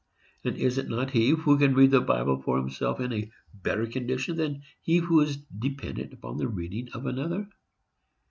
And 0.43 0.57
is 0.57 0.79
not 0.83 1.11
he 1.11 1.29
who 1.29 1.59
can 1.59 1.75
read 1.75 1.91
the 1.91 2.01
Bible 2.01 2.41
for 2.41 2.57
himself 2.57 2.99
in 2.99 3.13
a 3.13 3.29
better 3.53 3.85
condition 3.85 4.35
than 4.35 4.63
he 4.81 4.97
who 4.97 5.21
is 5.21 5.37
dependent 5.37 6.11
upon 6.11 6.37
the 6.37 6.47
reading 6.47 6.89
of 6.95 7.05
another? 7.05 7.47